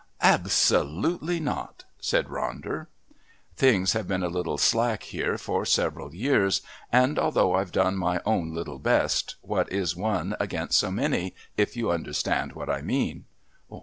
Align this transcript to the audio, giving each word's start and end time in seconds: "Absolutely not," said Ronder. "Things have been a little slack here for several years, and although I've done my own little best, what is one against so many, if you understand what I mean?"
"Absolutely 0.23 1.39
not," 1.39 1.83
said 1.99 2.25
Ronder. 2.25 2.87
"Things 3.55 3.93
have 3.93 4.07
been 4.07 4.23
a 4.23 4.29
little 4.29 4.57
slack 4.57 5.03
here 5.03 5.37
for 5.37 5.63
several 5.63 6.15
years, 6.15 6.63
and 6.91 7.19
although 7.19 7.53
I've 7.53 7.71
done 7.71 7.97
my 7.97 8.19
own 8.25 8.51
little 8.51 8.79
best, 8.79 9.35
what 9.43 9.71
is 9.71 9.95
one 9.95 10.35
against 10.39 10.79
so 10.79 10.89
many, 10.89 11.35
if 11.55 11.77
you 11.77 11.91
understand 11.91 12.53
what 12.53 12.67
I 12.67 12.81
mean?" 12.81 13.25